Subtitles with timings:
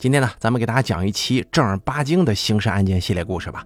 [0.00, 3.62] 今天呢，咱们给大家讲一期正儿八经的刑事案件系列故事吧。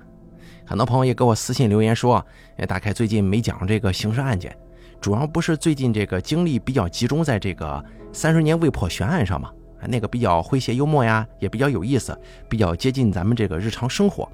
[0.66, 2.26] 很多朋友也给我私信留言说，
[2.56, 4.52] 哎，大概最近没讲这个刑事案件，
[5.00, 7.80] 主要不是最近这个精力比较集中在这个
[8.12, 9.48] 三十年未破悬案上嘛？
[9.86, 14.28] 那个比较诙谐幽默呀，也比较有意思，比较接近咱们这个日常生活。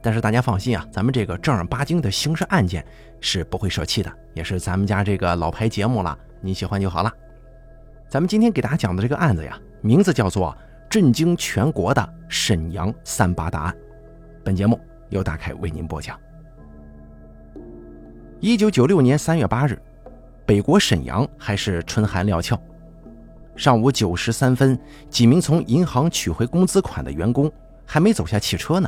[0.00, 2.86] 但是大家放心啊，咱们这个正儿八经的刑事案件
[3.20, 7.12] 是不会舍弃的，也是咱们家这个老牌节目了，你喜欢就好了。
[8.08, 10.56] 咱们今天给大家讲的这个案子呀，名字叫做。
[10.92, 13.74] 震惊全国的沈阳三八大案，
[14.44, 16.20] 本节目由大凯为您播讲。
[18.40, 19.80] 一九九六年三月八日，
[20.44, 22.60] 北国沈阳还是春寒料峭。
[23.56, 27.50] 上午九时三分，几名从银行取回工资款的员工
[27.86, 28.86] 还没走下汽车呢，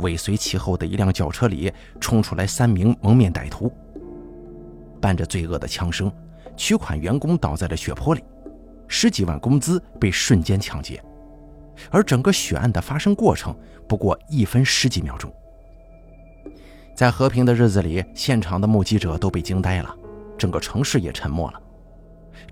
[0.00, 3.72] 尾随其后的一辆轿车里冲出来三名蒙面歹徒，
[5.00, 6.12] 伴着罪恶的枪声，
[6.58, 8.22] 取款员工倒在了血泊里，
[8.86, 11.02] 十几万工资被瞬间抢劫。
[11.90, 13.54] 而整个血案的发生过程
[13.88, 15.32] 不过一分十几秒钟，
[16.94, 19.94] 在和平的日子里，现场的目击者都被惊呆了，
[20.38, 21.60] 整个城市也沉默了。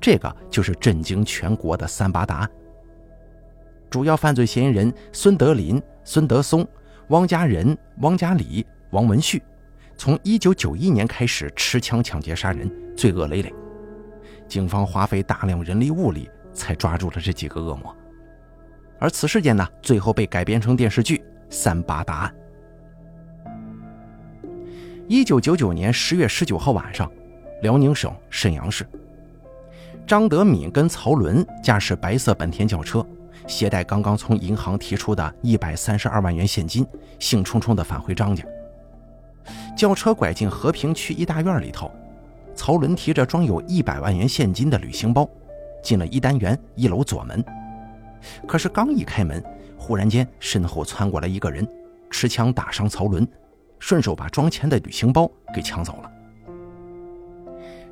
[0.01, 2.51] 这个就是震惊全国的三八大案。
[3.91, 6.67] 主要犯罪嫌疑人孙德林、孙德松、
[7.09, 9.43] 汪家仁、汪家礼、王文旭，
[9.97, 13.53] 从1991年开始持枪抢劫杀人，罪恶累累。
[14.47, 17.95] 警方花费大量人力物力才抓住了这几个恶魔。
[19.01, 21.17] 而此事件呢，最后被改编成电视剧
[21.49, 22.35] 《三八大案》。
[25.09, 27.11] 一九九九年十月十九号晚上，
[27.63, 28.87] 辽宁省沈阳市，
[30.07, 33.05] 张德敏跟曹伦驾驶白色本田轿车，
[33.47, 36.87] 携带刚刚从银行提出的一百三十二万元现金，
[37.19, 38.45] 兴冲冲地返回张家。
[39.75, 41.91] 轿车拐进和平区一大院里头，
[42.55, 45.27] 曹伦提着装有一百万元现金的旅行包，
[45.83, 47.43] 进了一单元一楼左门。
[48.47, 49.43] 可是刚一开门，
[49.77, 51.67] 忽然间身后窜过来一个人，
[52.11, 53.27] 持枪打伤曹伦，
[53.79, 56.11] 顺手把装钱的旅行包给抢走了。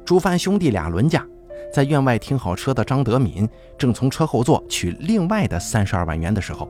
[0.05, 1.27] 主犯兄弟俩轮驾，
[1.73, 6.69] 在院外停好车的张德敏正从车后座取另外的三十二万元的时候，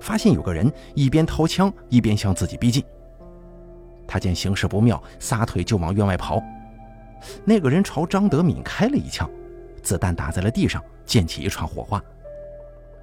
[0.00, 2.84] 发现有个人一边掏枪一边向自己逼近。
[4.06, 6.42] 他见形势不妙，撒腿就往院外跑。
[7.44, 9.28] 那个人朝张德敏开了一枪，
[9.82, 12.00] 子弹打在了地上，溅起一串火花。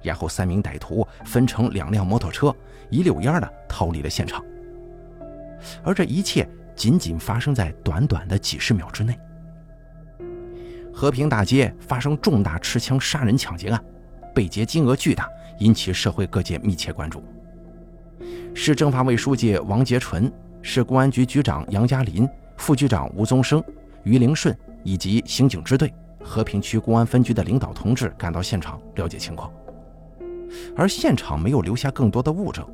[0.04, 2.54] 然后，三名歹徒分成两辆摩托车，
[2.90, 4.44] 一溜烟的逃离了现场。
[5.82, 9.18] 而这一切仅仅发生在短短的几十秒之内。
[10.92, 13.82] 和平大街发生重大持枪杀人抢劫案，
[14.34, 15.26] 被劫金额巨大，
[15.58, 17.24] 引起社会各界密切关注。
[18.54, 22.28] 市政法委书记王杰纯、市公安局局长杨嘉林、
[22.58, 23.64] 副局长吴宗生、
[24.04, 25.92] 于凌顺以及刑警支队、
[26.22, 29.50] 和平区公安分局的领导同志赶到现场了解情况。
[30.76, 32.66] 而现场没有留下更多的物证。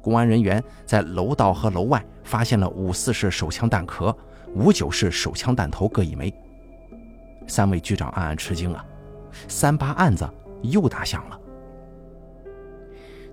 [0.00, 4.16] 公安人员在楼道和楼外发现了五四式手枪弹壳、
[4.54, 6.32] 五九式手枪弹头各一枚。
[7.46, 8.84] 三位局长暗暗吃惊啊，
[9.48, 10.28] 三八案子
[10.62, 11.40] 又打响了。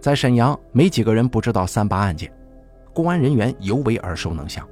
[0.02, 2.32] 在沈阳，没几个人不知道三八案件，
[2.94, 4.68] 公安人员尤为耳熟能详。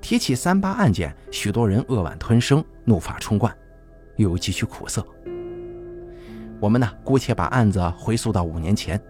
[0.00, 3.56] 提起三八案件，许多人扼腕吞声，怒发冲冠，
[4.16, 5.04] 又有几许苦涩。
[6.60, 9.00] 我们呢，姑且把案子回溯到五年前，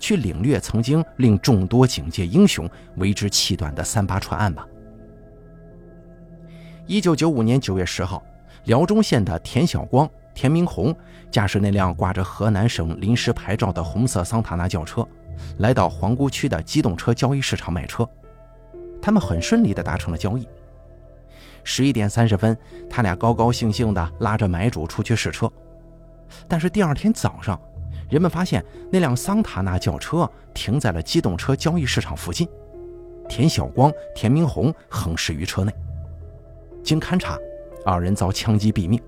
[0.00, 4.66] 去领略曾经令众多警界英雄为之气短的三八串案吧。
[6.84, 8.20] 一九九五年九月十号，
[8.64, 10.94] 辽中县的田小光、田明红
[11.30, 15.06] 驾驶那辆挂着河南省临时牌照的红色桑塔纳轿车，
[15.58, 18.08] 来到皇姑区的机动车交易市场卖车。
[19.00, 20.48] 他们很顺利地达成了交易。
[21.62, 22.56] 十一点三十分，
[22.90, 25.48] 他俩高高兴兴地拉着买主出去试车。
[26.48, 27.60] 但是第二天早上，
[28.10, 32.48] 人们发现那辆桑塔纳轿车停在了机动车交易市场附近，
[33.28, 35.72] 田晓光、田明红横尸于车内。
[36.82, 37.38] 经勘查，
[37.84, 39.00] 二人遭枪击毙命。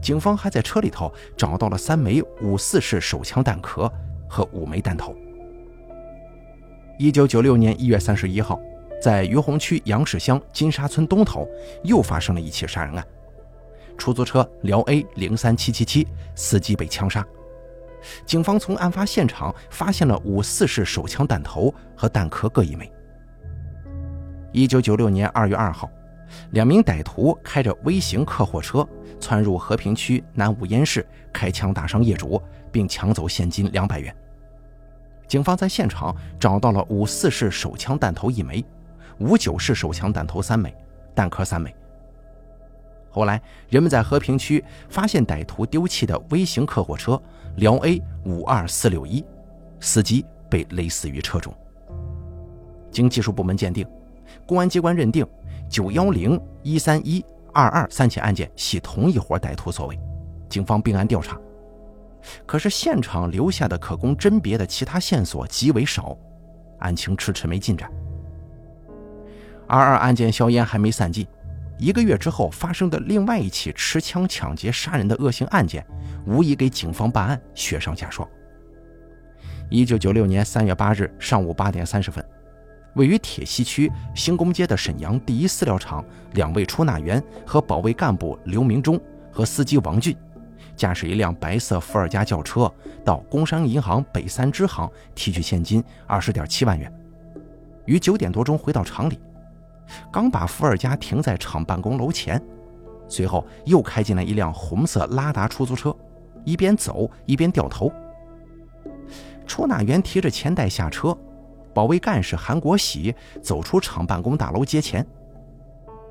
[0.00, 3.92] 警方还在车里头找到了三枚五四式手枪弹壳
[4.28, 5.12] 和五枚弹头。
[6.98, 8.60] 一九九六年一月三十一号，
[9.02, 11.48] 在于洪区杨氏乡金沙村东头
[11.82, 13.04] 又发生了一起杀人案。
[14.02, 17.24] 出租车辽 A 零三七七七司机被枪杀，
[18.26, 22.90] 警方从案发现场发现了五四式手枪弹头和弹壳各一枚。
[24.50, 25.88] 一九九六年二月二号，
[26.50, 28.84] 两名歹徒开着微型客货车
[29.20, 34.12] 窜入和平区南五烟市，开枪打伤业主，并抢走现金两百元。
[35.28, 38.64] 警方在现场找到了五四式手枪弹头一枚，
[39.20, 40.74] 五九式手枪弹头三枚，
[41.14, 41.72] 弹壳三枚。
[43.14, 47.20] 后来，人们在和平区发现歹徒丢弃的微型客货车
[47.56, 49.22] 辽 A 五二四六一，
[49.80, 51.54] 司机被勒死于车中。
[52.90, 53.86] 经技术部门鉴定，
[54.46, 55.26] 公安机关认定
[55.68, 57.22] 九幺零一三一
[57.52, 60.00] 二二三起案件系同一伙歹徒所为，
[60.48, 61.38] 警方并案调查。
[62.46, 66.16] 可是现场留下的可供甄别的其他线索极为少，
[66.78, 67.92] 案情迟迟没进展。
[69.66, 71.26] 二二案件硝烟还没散尽，
[71.78, 75.84] 一个月之后发生的另外一起持枪抢劫杀人的恶性案件，
[76.26, 78.28] 无疑给警方办案雪上加霜。
[79.68, 82.24] 一九九六年三月八日上午八点三十分。
[82.94, 86.04] 位于铁西区兴工街的沈阳第一饲料厂
[86.34, 89.00] 两位出纳员和保卫干部刘明忠
[89.32, 90.14] 和司机王俊，
[90.76, 92.70] 驾驶一辆白色伏尔加轿车
[93.02, 96.92] 到工商银行北三支行提取现金二十点七万元，
[97.86, 99.18] 于九点多钟回到厂里，
[100.10, 102.42] 刚把伏尔加停在厂办公楼前，
[103.08, 105.94] 随后又开进来一辆红色拉达出租车，
[106.44, 107.92] 一边走一边掉头。
[109.46, 111.16] 出纳员提着钱袋下车。
[111.74, 115.06] 保卫干事韩国喜走出厂办公大楼接钱，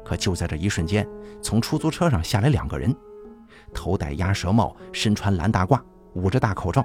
[0.04, 1.08] 可就在这一瞬间，
[1.40, 2.92] 从出租车上下来两个人，
[3.72, 5.80] 头戴鸭舌帽，身穿蓝大褂，
[6.16, 6.84] 捂着大口罩，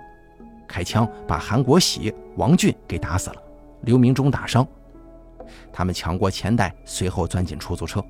[0.68, 3.42] 开枪把韩国喜、王俊给打死了，
[3.80, 4.68] 刘明忠打伤。
[5.72, 8.04] 他们抢过钱袋，随后钻进出租车，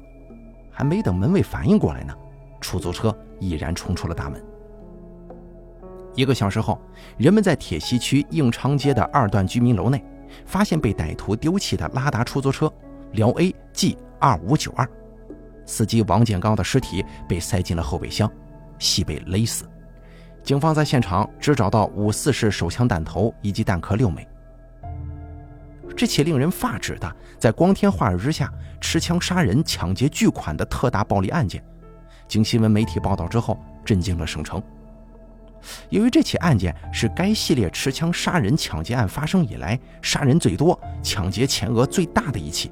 [0.70, 2.14] 还没等门卫反应过来呢，
[2.60, 4.42] 出租车已然冲出了大门。
[6.14, 6.80] 一个小时后，
[7.18, 10.04] 人们在铁西区应昌街的二段居民楼内。
[10.44, 12.70] 发现被歹徒丢弃的拉达出租车
[13.12, 14.86] 辽 A G 二五九二，
[15.64, 18.30] 司机王建刚的尸体被塞进了后备箱，
[18.76, 19.64] 系被勒死。
[20.42, 24.26] 警方在现场只找到五四式手枪弹头以及弹壳六枚。
[25.96, 31.64] 这起令人发指的在光天化日之下持枪杀人、抢劫巨款的特大暴力案件，
[32.28, 34.62] 经新闻媒体报道之后，震惊了省城。
[35.88, 42.70] 由于这起案件是该系列持枪杀人抢劫案发生以来杀人最多、抢劫钱额最大的一起，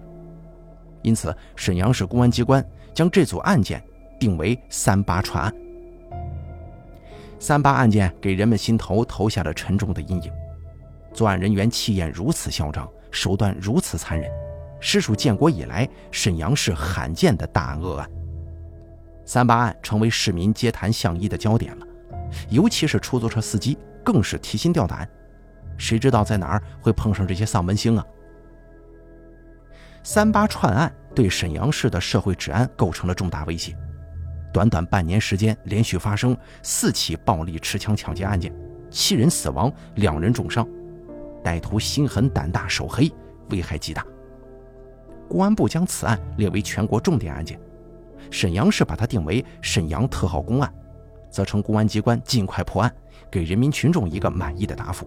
[1.03, 3.83] 因此沈阳市公安机关将这组案件
[4.21, 5.53] 定为“三八串案”。
[7.41, 10.31] 三八案件给人们心头投下了沉重的阴影。
[11.13, 14.29] 作案人员气焰如此嚣张，手段如此残忍，
[14.81, 18.11] 实属建国以来沈阳市罕见的大案恶案。
[19.25, 21.87] 三八案成为市民街谈巷议的焦点了。
[22.51, 25.09] 尤其是出租车司机更是提心吊胆，
[25.79, 28.05] 谁知道在哪儿会碰上这些丧门星啊？
[30.03, 33.77] 三八串案对沈阳市的社会治安构成了重大威胁。
[34.53, 38.53] 短短半年时间，连续发生四起暴力持枪抢劫案件，
[38.91, 40.67] 七人死亡，两人重伤，
[41.45, 43.13] 歹徒心狠胆大，手黑，
[43.51, 44.05] 危害极大。
[45.29, 47.61] 公安部将此案列为全国重点案件，
[48.31, 50.75] 沈阳市把它定为沈阳特号公案。
[51.31, 52.95] 责成公安机关尽快破案，
[53.31, 55.07] 给人民群众一个满意的答复。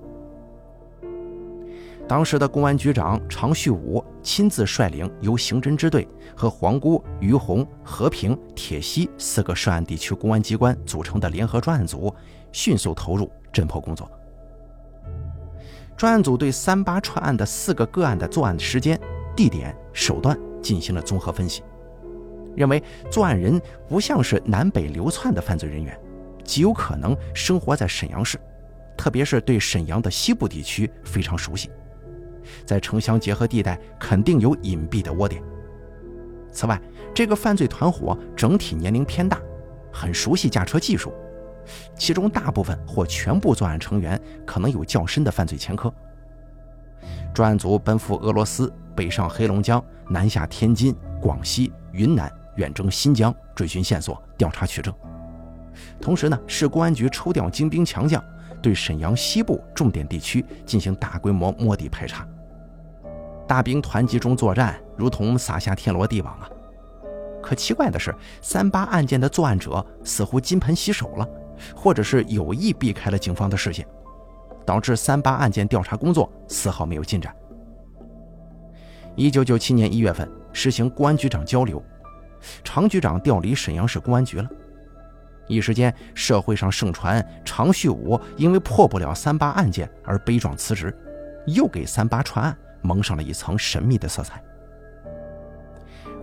[2.06, 12.14] 当时的公安局长常旭武亲自率领由刑侦支队和皇姑、于洪、和平、铁西四个涉案地区公安机关组成的联合专案组，
[12.52, 14.10] 迅速投入侦破工作。
[15.98, 18.98] 专案组对三八串案的四个个案的作案时间、
[19.36, 21.64] 地点、手段进行了综合分析，
[22.56, 23.60] 认为作案人
[23.90, 26.00] 不像是南北流窜的犯罪人员。
[26.44, 28.40] 极有可能生活在沈阳市，
[28.96, 31.70] 特别是对沈阳的西部地区非常熟悉，
[32.64, 35.44] 在城乡结合地带肯定有隐蔽的窝点。
[36.52, 36.80] 此外，
[37.14, 39.42] 这个犯罪团伙整体年龄偏大，
[39.92, 41.12] 很熟悉驾车技术，
[41.96, 45.94] 其中大部分或全部作案成员可能有较深的犯罪前科。
[47.34, 54.94] 专案组奔赴俄罗斯，北上黑龙江，南下天津、广西、云南，远征新疆，追寻线索，调查取证。
[56.02, 58.24] 同时呢，市公安局抽调精兵强将，
[58.62, 62.28] 对沈阳西部重点地区进行大规模摸底排查。
[63.48, 66.50] 大兵团集中作战，如同撒下天罗地网啊！
[67.42, 71.30] 可奇怪的是，三八案件的作案者似乎金盆洗手了，
[71.76, 73.88] 或者是有意避开了警方的视线，
[74.66, 77.36] 导致三八案件调查工作丝毫没有进展。
[79.16, 81.84] 一九九七年一月份，实行公安局长交流，
[82.64, 84.48] 常局长调离沈阳市公安局了。
[85.48, 90.96] 一时间，社会上盛传常旭武因为破不了三八案件而悲壮辞职，
[91.48, 94.44] 又给三八串案蒙上了一层神秘的色彩。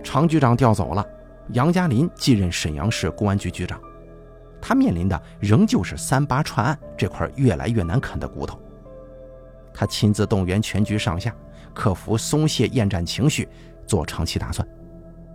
[0.03, 1.03] 常局长调走了，
[1.53, 3.81] 杨嘉林继任沈阳市公安局局长，
[4.67, 8.59] 他面临的仍旧是三八串案这块越来越难啃的骨头。
[9.71, 11.31] 他亲自动员全局上下，
[11.71, 13.47] 克服松懈厌战情绪，
[13.85, 14.67] 做长期打算，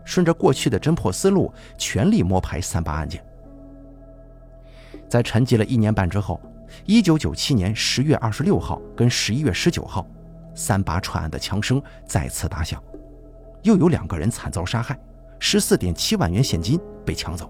[0.05, 3.25] 顺着过去的侦破思路，全力摸排三八案件。
[5.09, 6.41] 在沉寂了一年半之后，
[6.85, 10.05] 一九九七年十月二十六号跟十一月十九号，
[10.57, 12.83] 三八串案的枪声再次打响，
[13.63, 14.99] 又有两个人惨遭杀害，
[15.39, 17.49] 十四点七万元现金被抢走。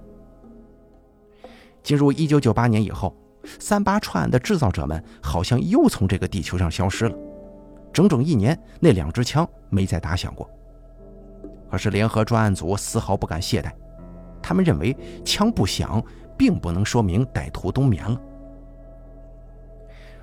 [1.83, 3.15] 进入一九九八年以后，
[3.59, 7.17] 三八串案的制造者们好像又从这个地球上消失了，
[7.93, 10.49] 整整一年，那两支枪没再打响过。
[11.71, 13.71] 可是联合专案组丝毫不敢懈怠，
[14.43, 16.03] 他们认为枪不响，
[16.37, 18.21] 并不能说明歹徒冬眠了。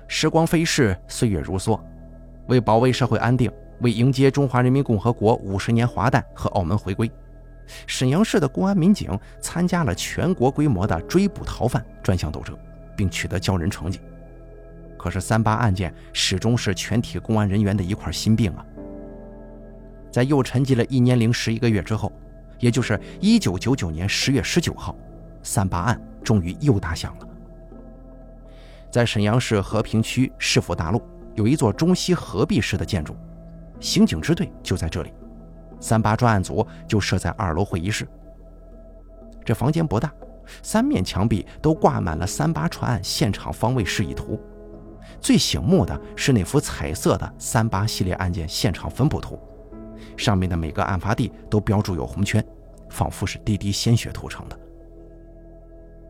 [0.06, 1.78] 时光飞逝，岁月如梭，
[2.46, 3.50] 为保卫社会安定，
[3.80, 7.10] 为迎接中华人民共和国五十年华诞和澳门回归，
[7.86, 12.56] 沈阳市的公安民警参加了全国规模的追捕逃犯专项斗争，
[12.96, 14.00] 并取得骄人成绩。
[14.96, 18.66] 可是三八案件始终是全体公安人员的一块心病啊！
[20.10, 22.12] 在又沉寂了一年零十一个月之后，
[22.58, 24.96] 也就是一九九九年十月十九号，
[25.42, 27.28] 三八案终于又打响了。
[28.90, 31.00] 在沈阳市和平区市府大路
[31.34, 33.14] 有一座中西合璧式的建筑，
[33.78, 35.12] 刑警支队就在这里，
[35.80, 38.06] 三八专案组就设在二楼会议室。
[39.44, 40.12] 这房间不大，
[40.62, 44.40] 三面墙壁都挂满了三八串案现场方位示意图，
[45.20, 49.38] 最醒目的是那幅彩色的三八系列案件现场分布图，
[50.16, 52.44] 上面的每个案发地都标注有红圈，
[52.90, 54.58] 仿佛是滴滴鲜血涂成的。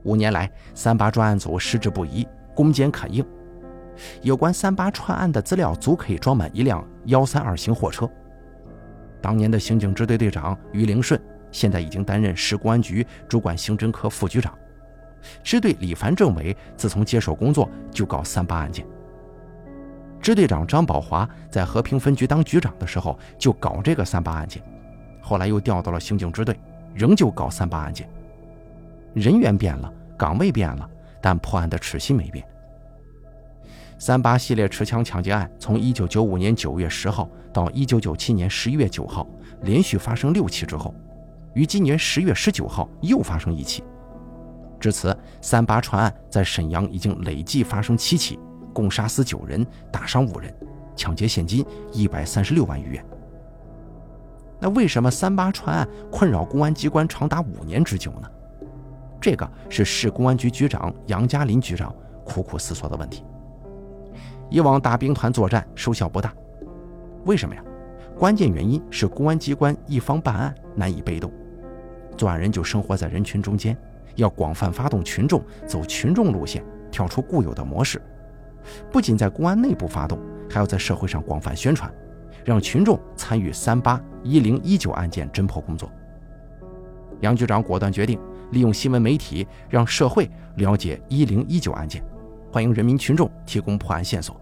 [0.05, 2.27] 五年来，三八专案组矢志不移。
[2.55, 3.25] 攻坚肯硬，
[4.21, 8.11] 有关三八串案的资料足可以装满一辆幺三二型货车。
[9.21, 11.21] 当年的刑警支队队长于凌顺，
[11.51, 14.57] 现在已经担任市公安局主管刑侦科副局长。
[15.43, 18.87] 支队李凡政委自从接手工作就搞三八案件。
[20.21, 24.63] 支队长张宝华在和平分局当局长的时候就搞这个三八案件，
[25.21, 26.59] 后来又调到了刑警支队，
[26.95, 28.09] 仍旧搞三八案件。
[29.15, 30.89] 人员变了，岗位变了。
[31.21, 32.47] 但破案的齿心没变。
[33.99, 39.27] 三八系列持枪抢劫案从一九九五年九月十号到一九九七年十一月九号
[39.63, 40.95] 连续发生六起之后，
[41.53, 43.83] 于今年十月十九号又发生一起。
[44.79, 48.39] 至此，三八串案在沈阳已经累计发生七起，
[48.73, 50.55] 共杀死九人，打伤五人，
[50.95, 53.05] 抢劫现金一百三十六万余元。
[54.61, 58.31] 那为什么三八串案困扰公安机关长达五年之久呢？
[59.21, 61.93] 这个是市公安局局长杨嘉林局长
[62.25, 63.25] 苦苦思索的问题。
[64.51, 66.33] 以往大兵团作战收效不大，
[67.25, 67.63] 为什么呀？
[68.19, 71.31] 关键原因是公安机关一方办案难以被动，
[72.17, 73.77] 作案人就生活在人群中间，
[74.17, 78.01] 要广泛发动群众，走群众路线，跳出固有的模式。
[78.91, 80.19] 不仅在公安内部发动，
[80.51, 81.93] 还要在社会上广泛宣传，
[82.45, 85.91] 让群众参与三八一零一九案件侦破工作。
[87.21, 88.19] 杨局长果断决定。
[88.53, 90.27] 利用新闻媒体让社会
[90.57, 92.03] 了解一零一九案件，
[92.59, 94.35] 欢迎人民群众提供破案线索。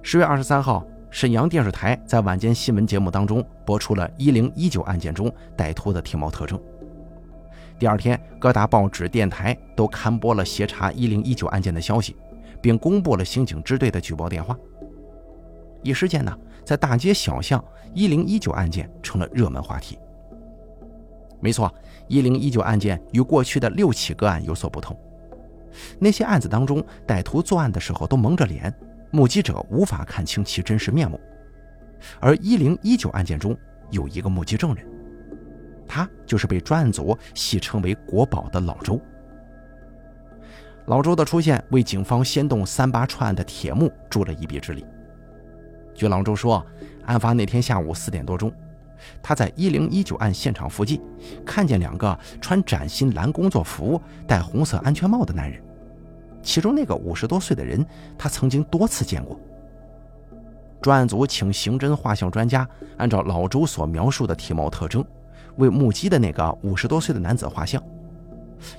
[0.00, 6.56] 十月二十三号，沈阳电视台在晚间新闻节目当中播出了一零一九案件中歹徒的体貌特征。
[7.80, 12.14] 第二天，各大报纸、电台都刊播了协查一零一九案件的消息，
[12.62, 14.56] 并公布了刑警支队的举报电话。
[15.82, 16.32] 一时间呢，
[16.64, 17.60] 在大街小巷，
[17.92, 19.98] 一零一九案件成了热门话题。
[21.40, 21.74] 没错。
[22.06, 24.96] 一零一九案件与过去的六起个案有所不同，
[25.98, 28.72] 那些案子当中，歹徒作案的时候都蒙着脸，
[29.10, 31.20] 目击者无法看清其真实面目。
[32.20, 33.56] 而一零一九案件中
[33.90, 34.86] 有一个目击证人，
[35.86, 39.00] 他就是被专案组戏称为“国宝”的老周。
[40.86, 44.86] 老周的出现为警方掀动三八串案的铁幕助了一臂之力。
[45.94, 46.64] 据老周说，
[47.04, 48.52] 案发那天下午四点多钟。
[49.22, 51.00] 他在一零一九案现场附近，
[51.44, 55.62] 看见两个穿崭新蓝工作服、戴红色安全帽的男人。
[56.42, 57.84] 其中那个五十多岁的人，
[58.16, 59.38] 他曾经多次见过。
[60.80, 65.04] 专案组请刑侦画像专家按照老周所描述的体貌特征，
[65.56, 67.82] 为目击的那个五十多岁的男子画像，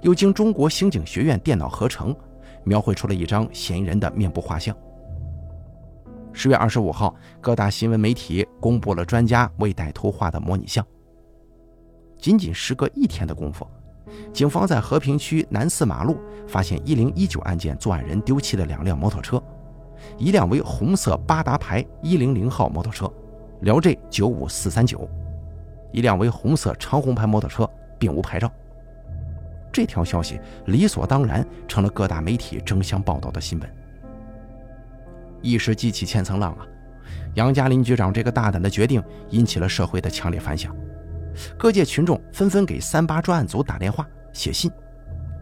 [0.02, 2.16] 又经中国刑警学院电脑合成，
[2.64, 4.76] 描绘出了一张嫌疑人的面部画像。
[6.42, 10.82] 十月二十五号，各大新闻媒体公布了专家为歹徒画的模拟像。
[12.18, 13.68] 仅仅时隔一天的功夫，
[14.32, 16.18] 警方在和平区南四马路
[16.48, 19.44] 发现一零一九案件作案人丢弃的两辆摩托车，
[20.18, 23.12] 一辆为红色八达牌一零零号摩托车，
[23.60, 24.98] 辽 J 九五四三九；
[25.92, 28.50] 一辆为红色长红牌摩托车，并无牌照。
[29.74, 33.70] 这条消息理所当然成了各大媒体争相报道的新闻。
[35.42, 36.66] 一时激起千层浪啊！
[37.36, 40.76] 杨家林局长这个大胆的决定引起了社会的强烈反响，
[41.58, 44.72] 各界群众纷纷给三八专案组打电话、写信，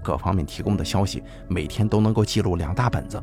[0.03, 3.21] 各方面提供的消息，每天都能够记录两大本子。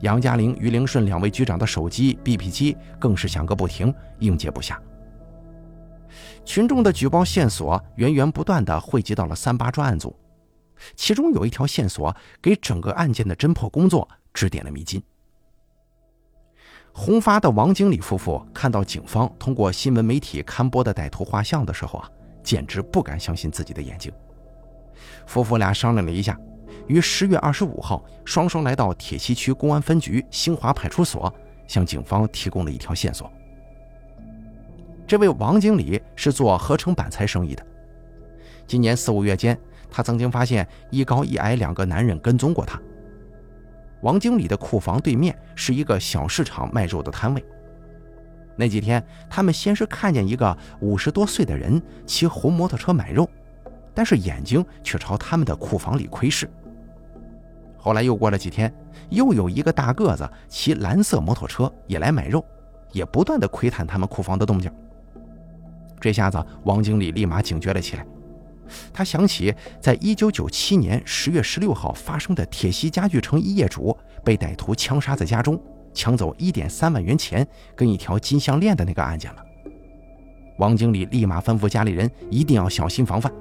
[0.00, 4.76] 杨嘉玲、于灵顺两位局长的手机、BP 机更是响个不停，应接不暇。
[6.44, 10.16] 群众的举报线索源源不断地汇集到了三八专案组，
[10.96, 15.02] 其中有一条线索给整个案件的侦破工作指点了迷津。
[16.94, 22.08] 宏发的王经理夫妇看到警方通过新闻媒体刊播的歹徒画像的时候啊，
[22.42, 24.12] 简直不敢相信自己的眼睛。
[25.26, 26.38] 夫妇俩商量了一下，
[26.86, 31.32] 于十月二十五号双双来到铁西区公安分局兴华派出所，
[31.66, 33.30] 向警方提供了一条线索。
[35.06, 37.66] 这位王经理是做合成板材生意的。
[38.66, 39.58] 今年四五月间，
[39.90, 42.80] 他曾经发现一高一矮两个男人跟踪过他。
[44.02, 47.44] 王经理的库房对面是一个小市场卖肉的摊位。
[48.54, 53.28] 那几天，他们先是看见一个五十多岁的人骑红摩托车买肉，
[53.94, 56.48] 但是眼睛却朝他们的库房里窥视。
[57.78, 58.72] 后来又过了几天，
[59.08, 62.44] 又有一个大个子骑蓝色摩托车也来买肉，
[62.92, 64.70] 也不断的窥探他们库房的动静。
[65.98, 68.06] 这下子，王经理立马警觉了起来。
[68.92, 75.60] 他想起，在一九九七年十月十六号发生的铁西家具城一业主被歹徒枪杀在家中，
[75.92, 79.44] 抢走一点三万元钱跟一条金项链的那个案件了。
[80.58, 83.32] 王经理立马吩咐家里人一定要小心防范。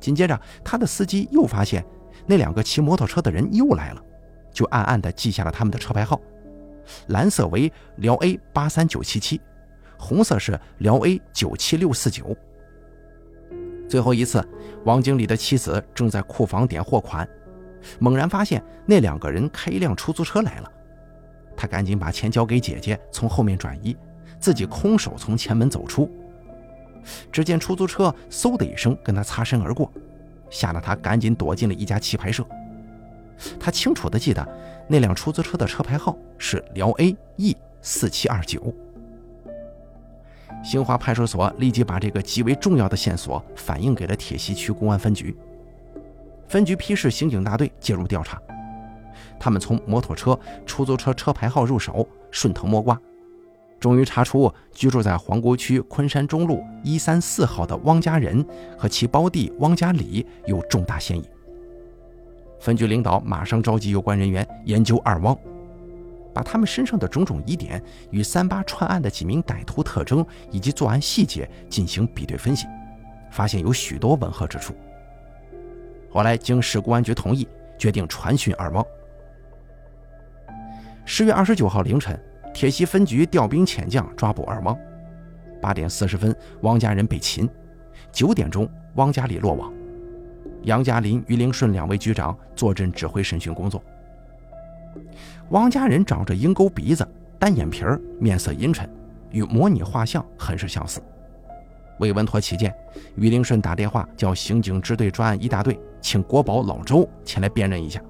[0.00, 1.84] 紧接着，他的司机又发现
[2.26, 4.02] 那两个骑摩托车的人又来了，
[4.52, 6.20] 就暗暗地记下了他们的车牌号：
[7.08, 9.40] 蓝色为辽 A 八三九七七。
[9.98, 12.36] 红色是辽 A 九七六四九。
[13.92, 14.42] 最后一次，
[14.86, 17.28] 王经理的妻子正在库房点货款，
[17.98, 20.72] 猛然发现那两个人开一辆出租车来了，
[21.54, 23.94] 他赶紧把钱交给姐姐，从后面转移，
[24.40, 26.10] 自己空手从前门走出。
[27.30, 29.92] 只见出租车嗖的一声跟他擦身而过，
[30.48, 32.42] 吓得他赶紧躲进了一家棋牌社。
[33.60, 34.48] 他清楚地记得
[34.88, 38.74] 那辆出租车的车牌号是辽 A E 四七二九。
[40.62, 45.36] 兴华派出所立即把这个极为重要的线索反映给了铁西区公安分局。
[46.46, 48.40] 分局批示刑警大队介入调查。
[49.40, 52.98] 他们从摩托车、出租车车牌号入手，顺藤摸瓜，
[53.80, 58.44] 终于查出居住在皇姑区昆山中路一三四号的汪家人
[58.78, 61.28] 和其胞弟汪家里有重大嫌疑。
[62.60, 65.36] 分局领导马上召集有关人员研究二汪。
[66.34, 72.66] 把他们身上的种种疑点与三八串案的几名歹徒特征以及作案细节进行比对分析，
[73.30, 74.74] 发现有许多吻合之处。
[76.10, 78.84] 后来经市公安局同意，决定传讯二汪。
[81.04, 82.18] 十月二十九号凌晨，
[82.54, 84.76] 铁西分局调兵遣将抓捕二汪。
[85.60, 87.46] 八点四十分，汪家人被擒；
[88.12, 89.72] 九点钟，汪家里落网。
[90.62, 93.82] 杨家林、于灵顺两位局长坐镇指挥审讯工作。
[95.52, 97.06] 汪家人长着鹰钩鼻子、
[97.38, 98.88] 单眼皮儿，面色阴沉，
[99.30, 100.98] 与模拟画像很是相似。
[101.98, 102.74] 为稳妥起见，
[103.16, 108.00] 于灵顺打电话叫刑警支队专案一大队，请国宝老周前来辨认一下。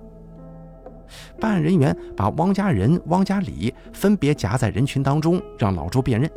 [1.40, 6.30] 办案人员把汪家人、汪家里分别夹在人群当中，让老周辨认。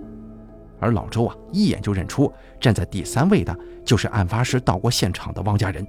[0.80, 5.86] 而老周啊，一眼就认出站在第三位的就是案发时到过现场的汪家人。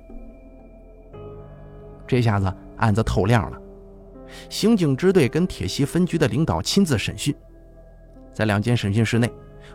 [2.06, 3.58] 这下子案子透亮了。
[4.48, 7.34] 刑警支队跟铁西分局的领导亲自审讯，
[8.32, 9.30] 在两间审讯室内，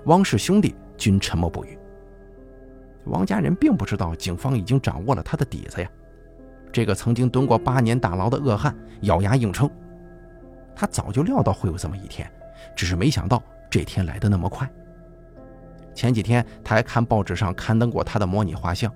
[0.06, 1.78] 汪氏兄弟均沉默不语。
[3.06, 5.90] 汪家人并不知道警方已经掌握了他的底子呀。
[6.72, 9.70] 这个曾经蹲过八年大牢的恶汉咬牙硬撑，
[10.76, 12.32] 他早就料到会有这么一天，
[12.76, 14.70] 只是没想到这天来的那么快。
[15.94, 18.94] 前几天他还看报纸上刊登过他的模拟画像，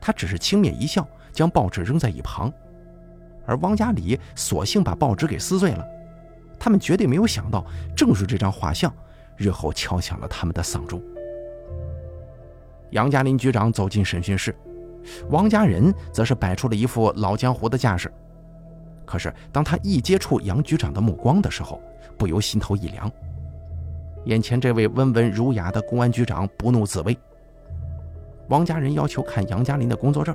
[0.00, 2.52] 他只是轻蔑一笑，将报纸扔在一旁。
[3.50, 5.84] 而汪家里索性把报纸给撕碎了，
[6.56, 8.94] 他们绝对没有想到，正是这张画像，
[9.36, 11.02] 日后敲响了他们的丧钟。
[12.90, 14.54] 杨家林局长走进审讯室，
[15.30, 18.08] 汪家人则是摆出了一副老江湖的架势。
[19.04, 21.82] 可是当他一接触杨局长的目光的时候，
[22.16, 23.10] 不由心头一凉。
[24.26, 27.18] 眼前这位温文儒雅的公安局长不怒自威。
[28.50, 30.32] 汪家人要求看杨家林的工作证。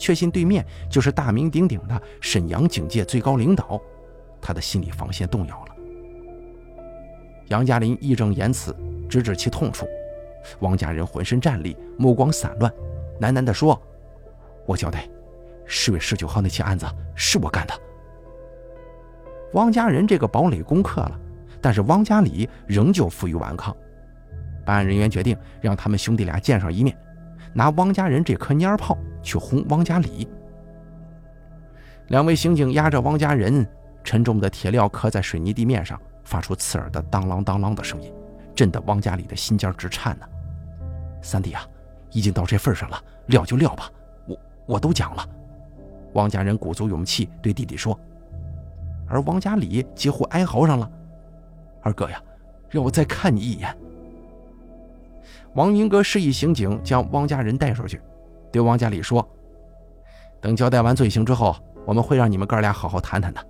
[0.00, 3.78] 确信对面就是大名鼎鼎的沈阳警界最高领导，
[4.40, 5.76] 他的心理防线动摇了。
[7.48, 8.74] 杨家林义正言辞，
[9.10, 9.86] 直指其痛处。
[10.60, 12.72] 王家人浑身战栗，目光散乱，
[13.20, 13.78] 喃喃地说
[14.64, 15.06] ：“我交代，
[15.66, 17.74] 十月十九号那起案子是我干的。”
[19.52, 21.20] 汪家人这个堡垒攻克了，
[21.60, 23.76] 但是汪家里仍旧负隅顽抗。
[24.64, 26.96] 办案人员决定让他们兄弟俩见上一面，
[27.52, 28.96] 拿汪家人这颗蔫炮。
[29.22, 30.28] 去轰汪家里。
[32.08, 33.66] 两位刑警押着汪家人，
[34.02, 38.12] 沉重的铁镣磕在水泥地面上，发出刺耳的当啷当啷的声音，
[38.54, 40.26] 震得汪家里的心尖直颤呢。
[41.22, 41.64] 三弟啊，
[42.10, 43.90] 已经到这份上了，撂就撂吧，
[44.26, 45.28] 我我都讲了。
[46.14, 47.96] 汪家人鼓足勇气对弟弟说，
[49.06, 50.90] 而汪家里几乎哀嚎上了
[51.82, 52.20] ：“二哥呀，
[52.68, 53.76] 让我再看你一眼。”
[55.54, 58.00] 王英哥示意刑警将汪家人带出去，
[58.52, 59.26] 对王家里说
[60.40, 63.44] ：“等交代完罪行之后。”我们会让你们哥俩好好谈谈的。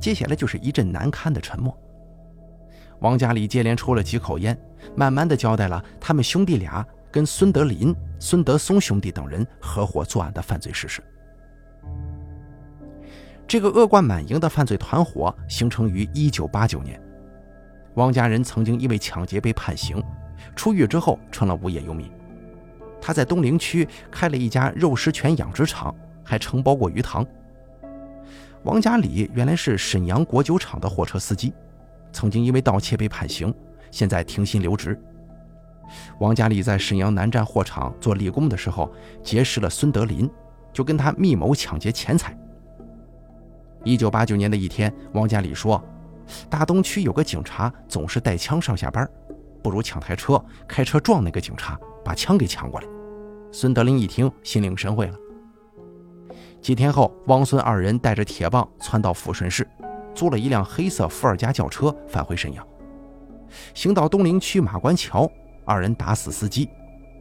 [0.00, 1.76] 接下来就是一阵难堪的沉默。
[3.00, 4.56] 王家里接连抽了几口烟，
[4.94, 11.02] 慢慢的交代了他们兄弟俩跟孙德林、孙德松兄弟等人合伙作案的犯罪事实。
[13.46, 17.02] 这个恶贯满盈的犯罪团伙形成于1989年。
[17.96, 20.02] 汪家人曾经因为抢劫被判刑，
[20.54, 22.10] 出狱之后成了无业游民。
[23.00, 25.94] 他在东陵区开了一家肉食犬养殖场。
[26.28, 27.24] 还承包过鱼塘。
[28.64, 31.54] 王家礼原来是沈阳国酒厂的货车司机，
[32.12, 33.54] 曾经因为盗窃被判刑，
[33.92, 35.00] 现在停薪留职。
[36.18, 40.28] 王家礼在沈阳南站货场做力工的时候，结识了孙德林，
[40.72, 42.36] 就跟他密谋抢劫钱财。
[43.84, 45.80] 一九八九年的一天，王家礼说
[46.50, 49.08] ：“大东区有个警察总是带枪上下班，
[49.62, 52.86] 不如抢台车，开车撞那个警察，把枪给抢过来。”
[53.50, 55.16] 孙德林一听，心领神会了。
[56.60, 59.66] 几天后，汪孙二人带着铁棒窜到抚顺市，
[60.14, 62.66] 租了一辆黑色伏尔加轿车返回沈阳。
[63.74, 65.30] 行到东陵区马关桥，
[65.64, 66.68] 二人打死司机，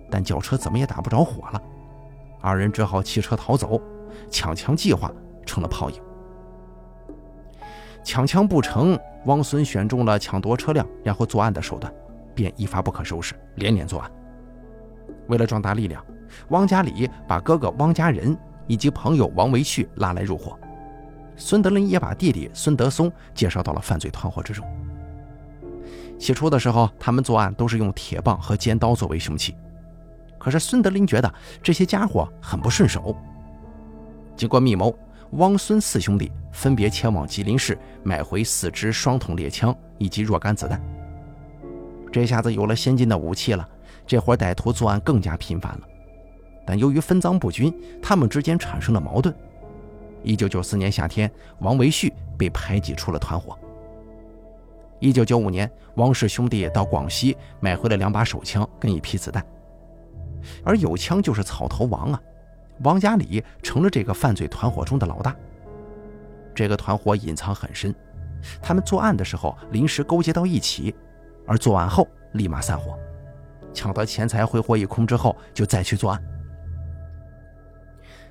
[0.09, 1.61] 但轿车怎么也打不着火了。
[2.41, 3.81] 二人只好弃车逃走，
[4.29, 5.11] 抢枪计划
[5.45, 5.99] 成了泡影。
[8.03, 11.93] 抢枪不成，汪孙选中了抢夺车辆然后作案的手段，
[12.33, 14.11] 便一发不可收拾，连连作案。
[15.27, 16.03] 为了壮大力量，
[16.49, 18.37] 汪家里把哥哥汪家人。
[18.67, 20.57] 以及朋友王维旭拉来入伙，
[21.35, 24.65] 孙德林也把弟弟孙德松介绍到了犯罪团伙之中。
[26.17, 29.55] 起初的时候，他们作案都是用铁棒和尖刀作为凶器，
[30.39, 33.15] 可是孙德林觉得这些家伙很不顺手。
[34.35, 34.97] 经过密谋，
[35.33, 40.81] 汪孙四兄弟分别前往吉林市买回四支双筒猎枪以及若干子弹。
[42.11, 43.69] 这下子有了先进的武器了，
[44.05, 45.81] 这伙歹徒作案更加频繁了。
[46.65, 49.33] 但由于分赃不均，他们之间产生了矛盾。
[50.23, 53.57] 一九九四年夏天，王维旭被排挤出了团伙。
[54.99, 59.45] 一九九五年，王氏兄弟到广西买回了两把手枪跟一批子弹，
[60.63, 62.21] 而有枪就是草头王啊！
[62.83, 65.35] 王家里成了这个犯罪团伙中的老大。
[66.55, 67.93] 这个团伙隐藏很深，
[68.61, 70.95] 他们作案的时候临时勾结到一起，
[71.45, 72.97] 而作案后立马散伙，
[73.75, 76.23] 抢得钱财挥霍一空之后，就再去作案。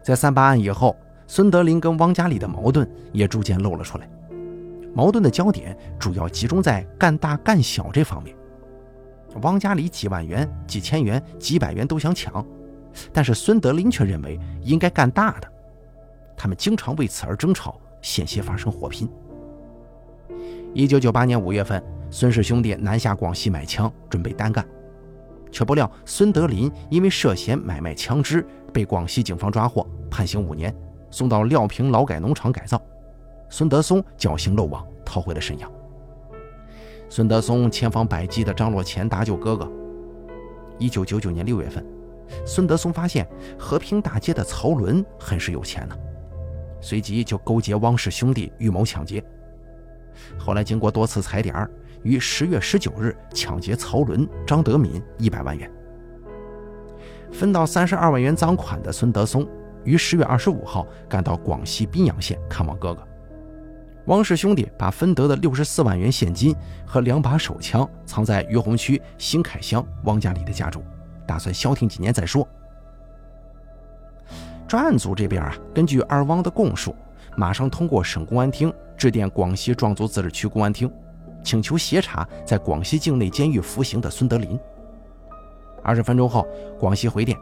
[0.03, 4.09] 在三八案以后，孙德林跟汪家里的矛盾也逐渐露了出来。
[4.95, 8.35] 矛盾的焦点主要集中在干大干小这方面。
[9.43, 12.47] 汪家里几万元、几千元、几百元都想抢，
[13.13, 15.51] 但是孙德林却认为应该干大的。
[16.37, 19.09] 他们经常为此而争吵，险些发生火拼。
[20.73, 24.65] 一九九八年五月份，孙氏兄弟南下广西买枪，准备单干。
[25.55, 30.75] 却不料，孙德林因为涉嫌买卖枪支，被广西警方抓获，判刑五年，
[31.13, 32.83] 送到廖平劳改农场改造。
[33.49, 35.71] 孙德松侥幸漏网，逃回了沈阳。
[37.09, 39.71] 孙德松千方百计地张罗钱搭救哥哥。
[40.77, 41.87] 一九九九年六月份，
[42.45, 43.25] 孙德松发现
[43.57, 45.97] 和平大街的曹伦很是有钱呢，
[46.81, 49.23] 随即就勾结汪氏兄弟预谋抢劫。
[50.37, 51.71] 后来经过多次踩点儿。
[52.05, 55.69] 于十月十九日抢劫曹伦、张德敏一百万元，
[57.33, 59.49] 分到三十二万元赃款的孙德松，
[59.83, 63.03] 于十月二十五号赶到广西宾阳县看望哥哥。
[64.07, 66.55] 汪氏兄弟把分得的六十四万元现金
[66.87, 70.85] 和两把手枪藏在于洪区新凯乡汪家里的家中，
[71.27, 72.47] 打算消停几年再说。
[74.69, 76.95] 专案组这边啊，根据二汪的供述，
[77.35, 80.93] 马上通过省公安厅致电广西壮族自治区公安厅。
[81.45, 84.59] 请求协查在广西境内监狱服刑的孙德林。
[85.83, 86.45] 二十分钟后，
[86.81, 87.39] 广西回电，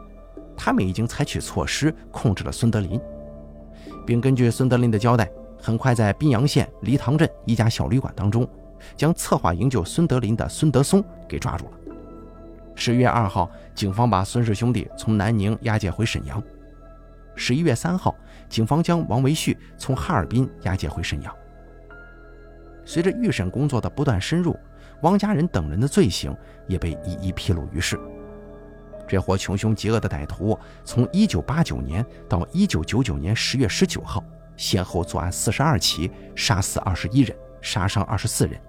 [0.55, 2.99] 他们已经采取措施控制了孙德林，
[4.05, 8.45] 并根据孙德林的交代，很快在宾阳县黎塘镇一家小旅馆当中，
[8.97, 11.71] 将策划营救孙德林的孙德松给抓住了。
[12.75, 16.43] 十一月二号，警方把孙氏兄弟从南宁押解回沈阳。
[17.35, 18.13] 十一月三号，
[18.49, 21.33] 警方将王维旭从哈尔滨押解回沈阳。
[22.85, 24.57] 随着预审工作的不断深入，
[25.01, 26.35] 汪家人等人的罪行
[26.67, 27.99] 也被一一披露于世。
[29.07, 34.23] 这伙穷凶极恶的歹徒从1989年到1999年10月19号，
[34.55, 38.59] 先后作案42起，杀死21人，杀伤24人，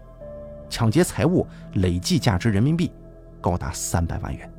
[0.69, 2.93] 抢劫财物累计价值人民币
[3.41, 4.51] 高达300万元。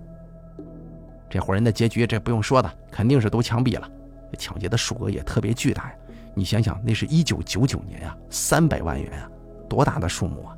[1.29, 3.89] 这伙人的结局，这不用说的，肯定是都枪毙了。
[4.37, 5.95] 抢劫的数额也特别巨大呀！
[6.33, 9.29] 你想想，那是一九九九年呀，三百万元啊，
[9.69, 10.55] 多大的数目啊！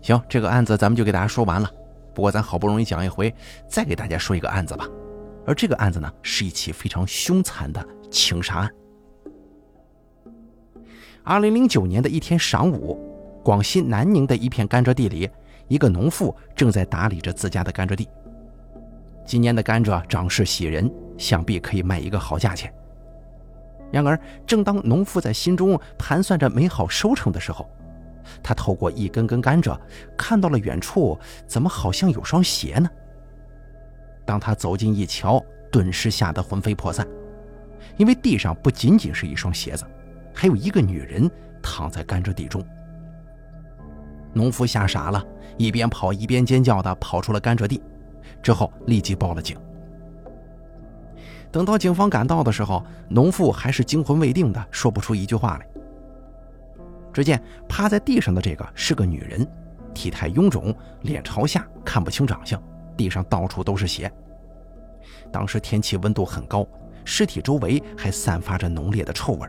[0.00, 1.70] 行，这个案子咱们就给大家说完了。
[2.14, 3.34] 不过咱好不容易讲一回，
[3.68, 4.86] 再给大家说一个案子吧。
[5.46, 8.70] 而这个案子呢，是一起非常凶残的情杀案。
[11.24, 12.98] 二零零九年的一天晌午，
[13.44, 15.30] 广西南宁的一片甘蔗地里，
[15.68, 18.08] 一个农妇正在打理着自家的甘蔗地。
[19.24, 22.72] 今年的甘蔗长势喜人，想必可以卖一个好价钱。
[23.92, 27.68] 然而，正当农妇在心中盘算着美好收成的时候，
[28.42, 29.78] 他透过一根根甘蔗，
[30.16, 32.88] 看到了远处怎么好像有双鞋呢？
[34.24, 37.06] 当他走近一瞧，顿时吓得魂飞魄散，
[37.98, 39.84] 因为地上不仅仅是一双鞋子，
[40.34, 41.30] 还有一个女人
[41.62, 42.64] 躺在甘蔗地中。
[44.32, 45.22] 农夫吓傻了，
[45.58, 47.82] 一边跑一边尖叫的跑出了甘蔗地。
[48.42, 49.56] 之后立即报了警。
[51.52, 55.68] 等到警方赶到的时候，农妇还是惊魂未定的，说不出一句话来。
[57.12, 59.46] 只见趴在地上的这个是个女人，
[59.92, 62.60] 体态臃肿，脸朝下，看不清长相，
[62.96, 64.10] 地上到处都是血。
[65.30, 66.66] 当时天气温度很高，
[67.04, 69.46] 尸体周围还散发着浓烈的臭味。